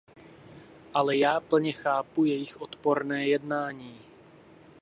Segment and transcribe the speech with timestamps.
[0.93, 4.01] Ale já plně chápu jejich odporné jednání.